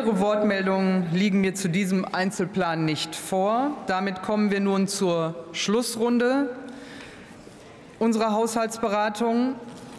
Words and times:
Weitere 0.00 0.20
Wortmeldungen 0.20 1.08
liegen 1.12 1.42
mir 1.42 1.54
zu 1.54 1.68
diesem 1.68 2.06
Einzelplan 2.06 2.86
nicht 2.86 3.14
vor. 3.14 3.72
Damit 3.86 4.22
kommen 4.22 4.50
wir 4.50 4.60
nun 4.60 4.88
zur 4.88 5.34
Schlussrunde 5.52 6.48
unserer 7.98 8.32
Haushaltsberatung. 8.32 9.56